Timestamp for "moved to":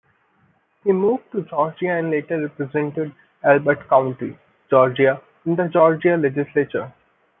0.93-1.43